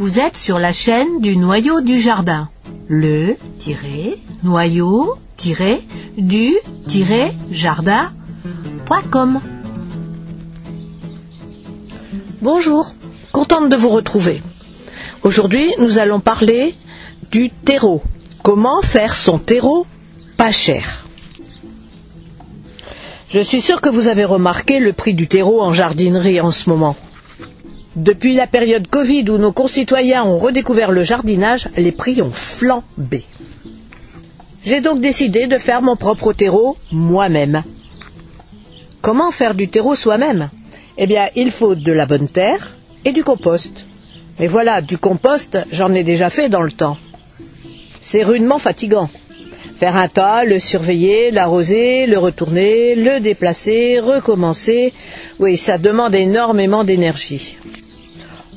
[0.00, 2.48] Vous êtes sur la chaîne du noyau du jardin.
[2.88, 3.36] Le
[4.42, 5.14] noyau
[6.16, 6.56] du
[7.50, 9.40] jardin.com.
[12.40, 12.94] Bonjour,
[13.30, 14.40] contente de vous retrouver.
[15.22, 16.74] Aujourd'hui, nous allons parler
[17.30, 18.02] du terreau.
[18.42, 19.86] Comment faire son terreau
[20.38, 21.04] pas cher?
[23.28, 26.70] Je suis sûre que vous avez remarqué le prix du terreau en jardinerie en ce
[26.70, 26.96] moment.
[27.96, 33.24] Depuis la période Covid où nos concitoyens ont redécouvert le jardinage, les prix ont flambé.
[34.64, 37.64] J'ai donc décidé de faire mon propre terreau moi-même.
[39.00, 40.50] Comment faire du terreau soi-même?
[40.98, 43.86] Eh bien, il faut de la bonne terre et du compost.
[44.38, 46.96] Mais voilà, du compost, j'en ai déjà fait dans le temps.
[48.00, 49.10] C'est rudement fatigant.
[49.76, 54.92] Faire un tas, le surveiller, l'arroser, le retourner, le déplacer, recommencer,
[55.38, 57.56] oui, ça demande énormément d'énergie.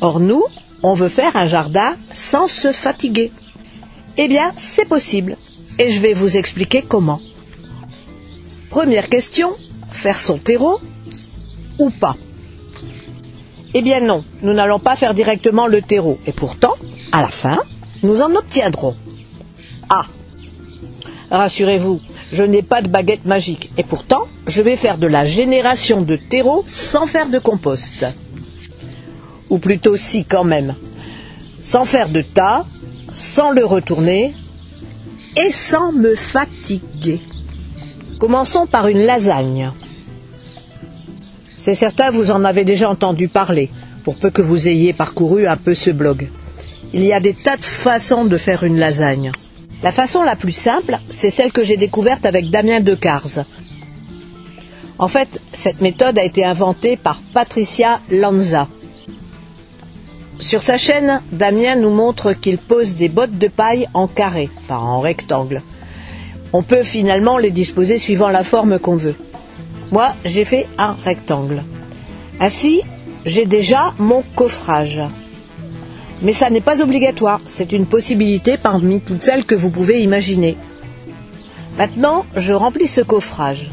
[0.03, 0.43] Or nous,
[0.83, 3.31] on veut faire un jardin sans se fatiguer.
[4.17, 5.37] Eh bien, c'est possible.
[5.79, 7.21] Et je vais vous expliquer comment.
[8.69, 9.53] Première question,
[9.89, 10.81] faire son terreau
[11.79, 12.17] ou pas?
[13.73, 16.19] Eh bien non, nous n'allons pas faire directement le terreau.
[16.27, 16.73] Et pourtant,
[17.13, 17.59] à la fin,
[18.03, 18.97] nous en obtiendrons.
[19.89, 20.05] Ah
[21.31, 22.01] Rassurez-vous,
[22.33, 23.71] je n'ai pas de baguette magique.
[23.77, 28.03] Et pourtant, je vais faire de la génération de terreau sans faire de compost
[29.53, 30.73] ou plutôt si quand même,
[31.61, 32.65] sans faire de tas,
[33.13, 34.33] sans le retourner
[35.37, 37.21] et sans me fatiguer.
[38.19, 39.71] Commençons par une lasagne.
[41.59, 43.69] C'est certain, vous en avez déjà entendu parler,
[44.03, 46.29] pour peu que vous ayez parcouru un peu ce blog.
[46.91, 49.31] Il y a des tas de façons de faire une lasagne.
[49.83, 53.45] La façon la plus simple, c'est celle que j'ai découverte avec Damien Decars.
[54.97, 58.67] En fait, cette méthode a été inventée par Patricia Lanza.
[60.39, 64.77] Sur sa chaîne, Damien nous montre qu'il pose des bottes de paille en carré, pas
[64.77, 65.61] en rectangle.
[66.51, 69.15] On peut finalement les disposer suivant la forme qu'on veut.
[69.91, 71.63] Moi, j'ai fait un rectangle.
[72.39, 72.81] Ainsi,
[73.25, 75.01] j'ai déjà mon coffrage.
[76.21, 80.55] Mais ça n'est pas obligatoire, c'est une possibilité parmi toutes celles que vous pouvez imaginer.
[81.77, 83.71] Maintenant, je remplis ce coffrage.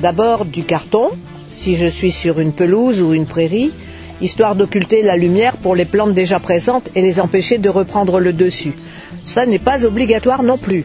[0.00, 1.10] D'abord du carton,
[1.48, 3.72] si je suis sur une pelouse ou une prairie,
[4.20, 8.32] histoire d'occulter la lumière pour les plantes déjà présentes et les empêcher de reprendre le
[8.32, 8.74] dessus.
[9.24, 10.84] Ça n'est pas obligatoire non plus.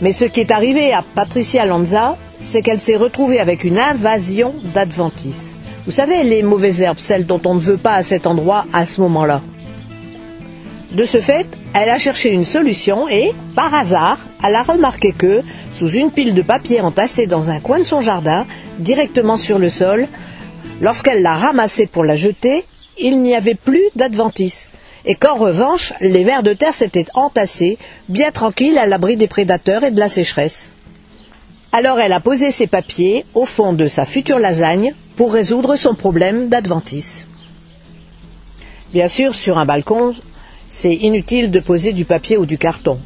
[0.00, 4.54] Mais ce qui est arrivé à Patricia Lanza, c'est qu'elle s'est retrouvée avec une invasion
[4.74, 5.56] d'adventices.
[5.86, 8.84] Vous savez, les mauvaises herbes, celles dont on ne veut pas à cet endroit à
[8.84, 9.40] ce moment-là.
[10.92, 15.42] De ce fait, elle a cherché une solution et, par hasard, elle a remarqué que,
[15.72, 18.44] sous une pile de papier entassée dans un coin de son jardin,
[18.78, 20.08] directement sur le sol,
[20.80, 22.64] Lorsqu'elle l'a ramassée pour la jeter,
[22.98, 24.70] il n'y avait plus d'adventice,
[25.04, 29.84] et qu'en revanche, les vers de terre s'étaient entassés, bien tranquilles à l'abri des prédateurs
[29.84, 30.72] et de la sécheresse.
[31.72, 35.94] Alors elle a posé ses papiers au fond de sa future lasagne pour résoudre son
[35.94, 37.28] problème d'adventice.
[38.92, 40.14] Bien sûr, sur un balcon,
[40.70, 42.98] c'est inutile de poser du papier ou du carton.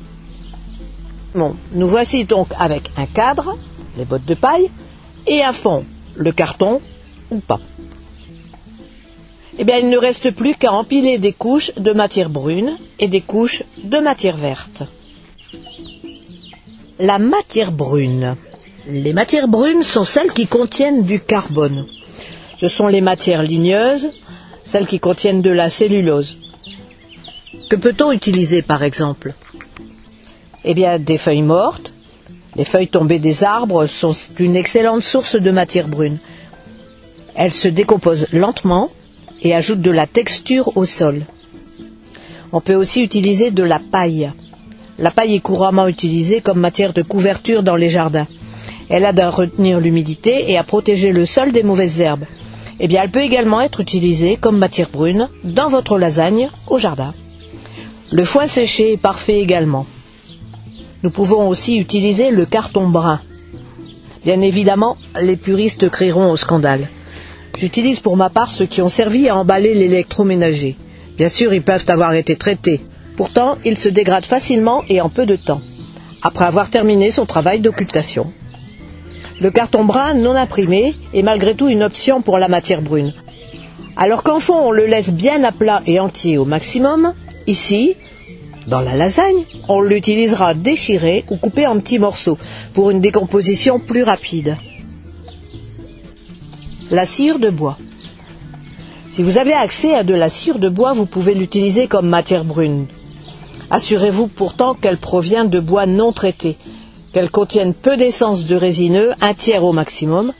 [1.34, 3.58] Nous voici donc avec un cadre,
[3.98, 4.70] les bottes de paille,
[5.26, 6.80] et un fond, le carton
[7.30, 7.60] ou pas.
[9.58, 13.20] Eh bien, il ne reste plus qu'à empiler des couches de matière brune et des
[13.20, 14.82] couches de matière verte.
[16.98, 18.36] La matière brune.
[18.88, 21.86] Les matières brunes sont celles qui contiennent du carbone.
[22.60, 24.10] Ce sont les matières ligneuses,
[24.64, 26.36] celles qui contiennent de la cellulose.
[27.70, 29.34] Que peut-on utiliser par exemple?
[30.64, 31.92] Eh bien, des feuilles mortes.
[32.56, 36.18] Les feuilles tombées des arbres sont une excellente source de matière brune.
[37.34, 38.90] Elle se décompose lentement
[39.42, 41.26] et ajoute de la texture au sol.
[42.52, 44.32] On peut aussi utiliser de la paille.
[44.98, 48.28] La paille est couramment utilisée comme matière de couverture dans les jardins.
[48.88, 52.26] Elle aide à retenir l'humidité et à protéger le sol des mauvaises herbes.
[52.80, 57.14] Eh elle peut également être utilisée comme matière brune dans votre lasagne au jardin.
[58.12, 59.86] Le foin séché est parfait également.
[61.02, 63.20] Nous pouvons aussi utiliser le carton brun.
[64.24, 66.88] Bien évidemment, les puristes crieront au scandale.
[67.56, 70.76] J'utilise pour ma part ceux qui ont servi à emballer l'électroménager.
[71.16, 72.80] Bien sûr, ils peuvent avoir été traités.
[73.16, 75.62] Pourtant, ils se dégradent facilement et en peu de temps,
[76.22, 78.32] après avoir terminé son travail d'occultation.
[79.40, 83.14] Le carton brun non imprimé est malgré tout une option pour la matière brune.
[83.96, 87.14] Alors qu'en fond on le laisse bien à plat et entier au maximum,
[87.46, 87.94] ici,
[88.66, 92.38] dans la lasagne, on l'utilisera déchiré ou coupé en petits morceaux
[92.72, 94.56] pour une décomposition plus rapide
[96.90, 97.78] la cire de bois.
[99.10, 102.44] Si vous avez accès à de la cire de bois, vous pouvez l'utiliser comme matière
[102.44, 102.86] brune.
[103.70, 106.56] Assurez-vous pourtant qu'elle provient de bois non traités,
[107.12, 110.32] qu'elle contienne peu d'essence de résineux, un tiers au maximum,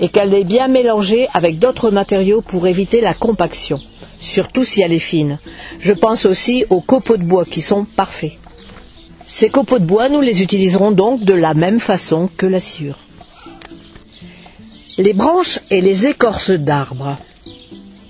[0.00, 3.80] et qu'elle est bien mélangée avec d'autres matériaux pour éviter la compaction,
[4.20, 5.38] surtout si elle est fine.
[5.80, 8.32] Je pense aussi aux copeaux de bois qui sont parfaits.
[9.26, 12.98] Ces copeaux de bois, nous les utiliserons donc de la même façon que la sciure.
[14.98, 17.18] Les branches et les écorces d'arbres.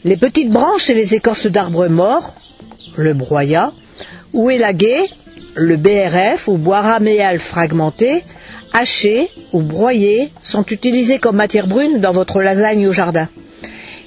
[0.04, 2.34] Les petites branches et les écorces d'arbres morts,
[2.96, 3.72] le broyat,
[4.32, 4.96] ou élagué,
[5.54, 8.24] le BRF ou bois raméal fragmenté,
[8.72, 13.28] haché ou broyé sont utilisés comme matière brune dans votre lasagne au jardin.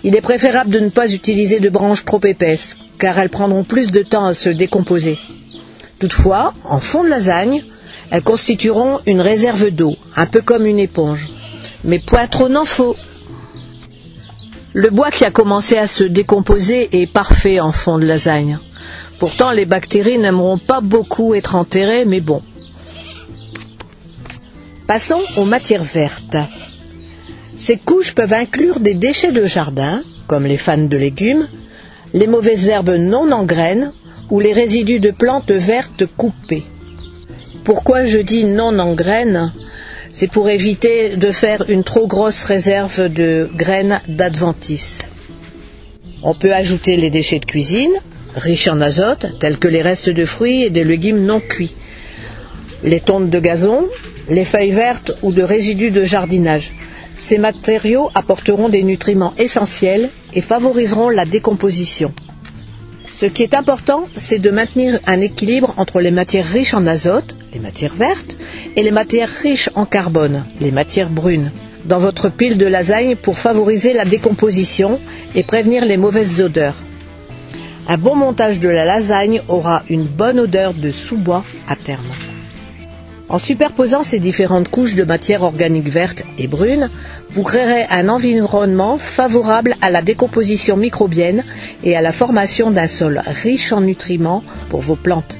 [0.03, 3.91] Il est préférable de ne pas utiliser de branches trop épaisses, car elles prendront plus
[3.91, 5.19] de temps à se décomposer.
[5.99, 7.63] Toutefois, en fond de lasagne,
[8.09, 11.29] elles constitueront une réserve d'eau, un peu comme une éponge.
[11.83, 12.95] Mais trop n'en faut.
[14.73, 18.59] Le bois qui a commencé à se décomposer est parfait en fond de lasagne.
[19.19, 22.41] Pourtant, les bactéries n'aimeront pas beaucoup être enterrées, mais bon.
[24.87, 26.37] Passons aux matières vertes.
[27.57, 31.47] Ces couches peuvent inclure des déchets de jardin, comme les fans de légumes,
[32.13, 33.91] les mauvaises herbes non en graines
[34.29, 36.65] ou les résidus de plantes vertes coupées.
[37.63, 39.51] Pourquoi je dis non en graines?
[40.11, 44.99] C'est pour éviter de faire une trop grosse réserve de graines d'adventice.
[46.23, 47.91] On peut ajouter les déchets de cuisine,
[48.35, 51.75] riches en azote, tels que les restes de fruits et des légumes non cuits,
[52.83, 53.87] les tontes de gazon,
[54.29, 56.73] les feuilles vertes ou de résidus de jardinage.
[57.17, 62.13] Ces matériaux apporteront des nutriments essentiels et favoriseront la décomposition.
[63.13, 67.35] Ce qui est important, c'est de maintenir un équilibre entre les matières riches en azote,
[67.53, 68.37] les matières vertes,
[68.75, 71.51] et les matières riches en carbone, les matières brunes,
[71.85, 74.99] dans votre pile de lasagne pour favoriser la décomposition
[75.35, 76.75] et prévenir les mauvaises odeurs.
[77.87, 82.05] Un bon montage de la lasagne aura une bonne odeur de sous-bois à terme.
[83.27, 86.89] En superposant ces différentes couches de matière organique verte et brune,
[87.31, 91.43] vous créerez un environnement favorable à la décomposition microbienne
[91.83, 95.37] et à la formation d'un sol riche en nutriments pour vos plantes.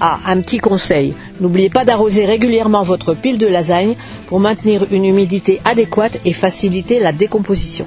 [0.00, 1.14] Ah, un petit conseil.
[1.40, 3.96] N'oubliez pas d'arroser régulièrement votre pile de lasagne
[4.26, 7.86] pour maintenir une humidité adéquate et faciliter la décomposition.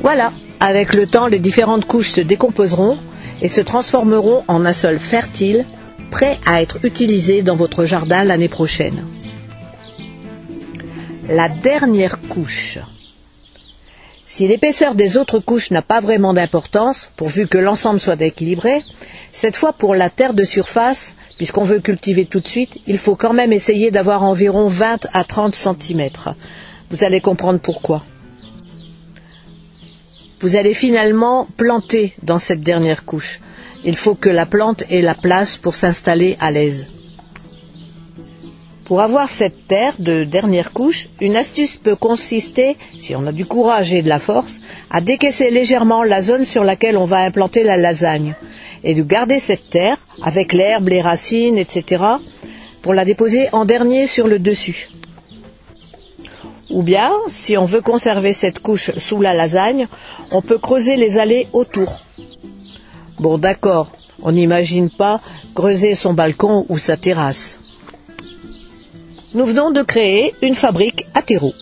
[0.00, 2.98] Voilà, avec le temps, les différentes couches se décomposeront
[3.42, 5.64] et se transformeront en un sol fertile,
[6.10, 9.04] prêt à être utilisé dans votre jardin l'année prochaine.
[11.28, 12.78] La dernière couche.
[14.32, 18.84] Si l'épaisseur des autres couches n'a pas vraiment d'importance, pourvu que l'ensemble soit équilibré,
[19.32, 23.16] cette fois pour la terre de surface, puisqu'on veut cultiver tout de suite, il faut
[23.16, 26.10] quand même essayer d'avoir environ 20 à 30 cm.
[26.92, 28.04] Vous allez comprendre pourquoi.
[30.38, 33.40] Vous allez finalement planter dans cette dernière couche.
[33.84, 36.86] Il faut que la plante ait la place pour s'installer à l'aise.
[38.90, 43.46] Pour avoir cette terre de dernière couche, une astuce peut consister, si on a du
[43.46, 44.60] courage et de la force,
[44.90, 48.34] à décaisser légèrement la zone sur laquelle on va implanter la lasagne
[48.82, 52.02] et de garder cette terre avec l'herbe, les racines, etc.
[52.82, 54.88] pour la déposer en dernier sur le dessus.
[56.68, 59.86] Ou bien, si on veut conserver cette couche sous la lasagne,
[60.32, 62.00] on peut creuser les allées autour.
[63.20, 65.20] Bon, d'accord, on n'imagine pas
[65.54, 67.59] creuser son balcon ou sa terrasse
[69.34, 71.54] nous venons de créer une fabrique à terreau.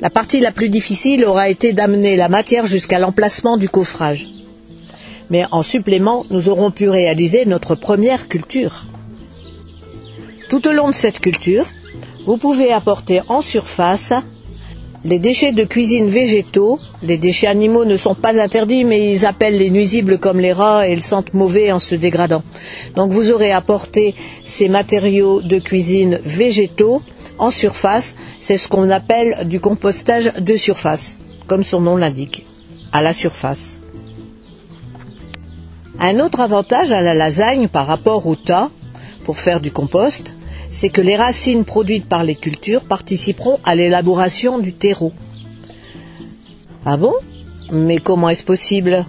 [0.00, 4.26] La partie la plus difficile aura été d'amener la matière jusqu'à l'emplacement du coffrage.
[5.30, 8.84] Mais en supplément, nous aurons pu réaliser notre première culture.
[10.50, 11.64] Tout au long de cette culture,
[12.26, 14.12] vous pouvez apporter en surface
[15.06, 19.56] les déchets de cuisine végétaux, les déchets animaux ne sont pas interdits, mais ils appellent
[19.56, 22.42] les nuisibles comme les rats et ils sentent mauvais en se dégradant.
[22.96, 27.02] Donc vous aurez apporté ces matériaux de cuisine végétaux
[27.38, 28.16] en surface.
[28.40, 32.44] C'est ce qu'on appelle du compostage de surface, comme son nom l'indique,
[32.92, 33.78] à la surface.
[36.00, 38.70] Un autre avantage à la lasagne par rapport au tas,
[39.24, 40.35] pour faire du compost,
[40.76, 45.10] c'est que les racines produites par les cultures participeront à l'élaboration du terreau.
[46.84, 47.14] Ah bon?
[47.72, 49.06] Mais comment est-ce possible?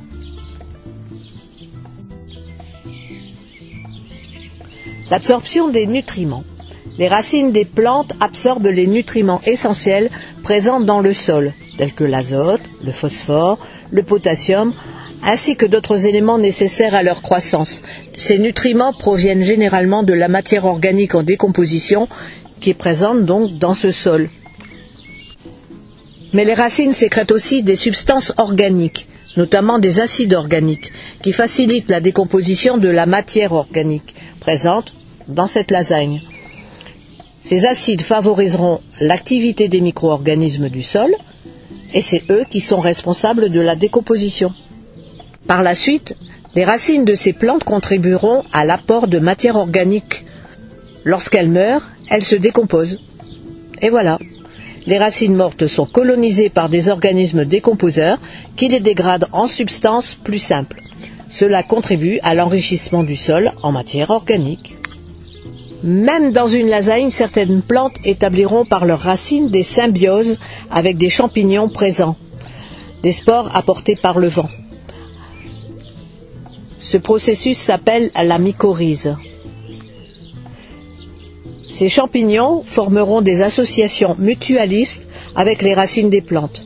[5.12, 6.46] L'absorption des nutriments.
[6.98, 10.10] Les racines des plantes absorbent les nutriments essentiels
[10.44, 13.60] présents dans le sol, tels que l'azote, le phosphore,
[13.92, 14.74] le potassium,
[15.24, 17.82] ainsi que d'autres éléments nécessaires à leur croissance.
[18.16, 22.08] Ces nutriments proviennent généralement de la matière organique en décomposition
[22.60, 24.30] qui est présente donc dans ce sol.
[26.34, 29.08] Mais les racines sécrètent aussi des substances organiques,
[29.38, 30.92] notamment des acides organiques,
[31.24, 34.94] qui facilitent la décomposition de la matière organique présente
[35.28, 36.22] dans cette lasagne.
[37.44, 41.12] Ces acides favoriseront l'activité des micro-organismes du sol,
[41.94, 44.52] et c'est eux qui sont responsables de la décomposition.
[45.48, 46.14] Par la suite,
[46.56, 50.26] les racines de ces plantes contribueront à l'apport de matière organique.
[51.06, 53.00] Lorsqu'elles meurent, elles se décomposent.
[53.82, 54.20] Et voilà.
[54.88, 58.20] Les racines mortes sont colonisées par des organismes décomposeurs
[58.58, 60.82] qui les dégradent en substances plus simples.
[61.30, 64.76] Cela contribue à l'enrichissement du sol en matière organique.
[65.84, 70.38] Même dans une lasagne, certaines plantes établiront par leurs racines des symbioses
[70.72, 72.18] avec des champignons présents,
[73.04, 74.50] des spores apportés par le vent.
[76.92, 79.18] Ce processus s'appelle la mycorhize.
[81.70, 86.64] Ces champignons formeront des associations mutualistes avec les racines des plantes.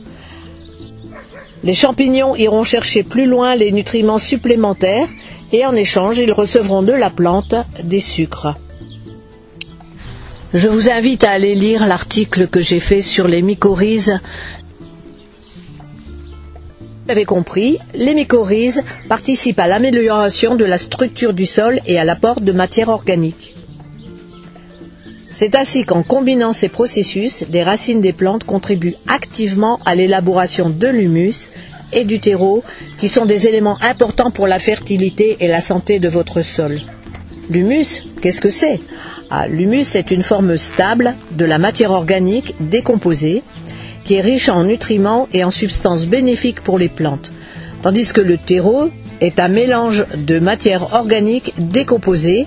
[1.64, 5.08] Les champignons iront chercher plus loin les nutriments supplémentaires
[5.52, 8.54] et en échange, ils recevront de la plante des sucres.
[10.54, 14.20] Je vous invite à aller lire l'article que j'ai fait sur les mycorhizes.
[17.04, 22.04] Vous avez compris, les mycorhizes participent à l'amélioration de la structure du sol et à
[22.04, 23.54] l'apport de matière organique.
[25.32, 30.86] C'est ainsi qu'en combinant ces processus, les racines des plantes contribuent activement à l'élaboration de
[30.86, 31.50] l'humus
[31.92, 32.62] et du terreau,
[32.98, 36.80] qui sont des éléments importants pour la fertilité et la santé de votre sol.
[37.50, 38.80] L'humus, qu'est-ce que c'est?
[39.30, 43.42] Ah, L'humus est une forme stable de la matière organique décomposée
[44.04, 47.32] qui est riche en nutriments et en substances bénéfiques pour les plantes,
[47.82, 48.90] tandis que le terreau
[49.20, 52.46] est un mélange de matière organique décomposée,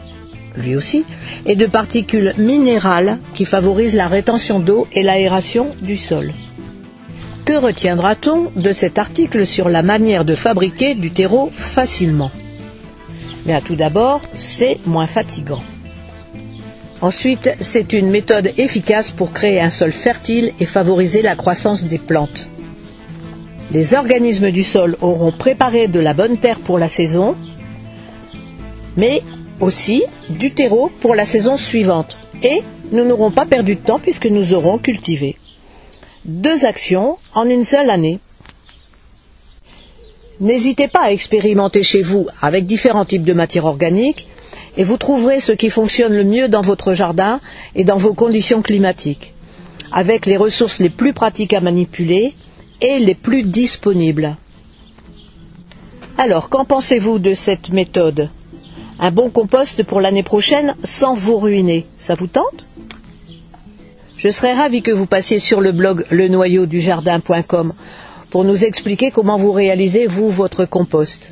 [0.58, 1.06] lui aussi,
[1.46, 6.34] et de particules minérales qui favorisent la rétention d'eau et l'aération du sol.
[7.46, 12.32] Que retiendra-t-on de cet article sur la manière de fabriquer du terreau facilement?
[13.66, 15.62] Tout d'abord, c'est moins fatigant.
[17.02, 21.98] Ensuite, c'est une méthode efficace pour créer un sol fertile et favoriser la croissance des
[21.98, 22.48] plantes.
[23.72, 27.36] Les organismes du sol auront préparé de la bonne terre pour la saison,
[28.96, 29.22] mais
[29.60, 32.16] aussi du terreau pour la saison suivante.
[32.44, 32.62] Et
[32.92, 35.36] nous n'aurons pas perdu de temps puisque nous aurons cultivé.
[36.24, 38.20] Deux actions en une seule année.
[40.40, 44.28] N'hésitez pas à expérimenter chez vous avec différents types de matières organiques
[44.78, 47.40] et vous trouverez ce qui fonctionne le mieux dans votre jardin
[47.76, 49.34] et dans vos conditions climatiques,
[49.92, 52.34] avec les ressources les plus pratiques à manipuler
[52.82, 54.36] et les plus disponibles.
[56.18, 58.30] Alors, qu'en pensez-vous de cette méthode?
[59.00, 62.66] Un bon compost pour l'année prochaine sans vous ruiner, ça vous tente?
[64.18, 67.74] Je serais ravi que vous passiez sur le blog lenoyaudujardin.com
[68.30, 71.30] pour nous expliquer comment vous réalisez, vous, votre compost.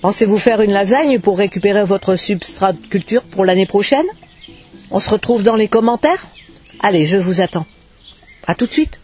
[0.00, 4.06] Pensez-vous faire une lasagne pour récupérer votre substrat de culture pour l'année prochaine?
[4.90, 6.26] On se retrouve dans les commentaires?
[6.80, 7.66] Allez, je vous attends.
[8.46, 8.98] À tout de suite